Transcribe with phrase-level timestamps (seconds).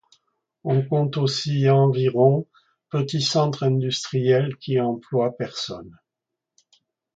[0.63, 2.47] On compte aussi environ
[2.89, 5.95] petits centres industriels qui emploient personnes.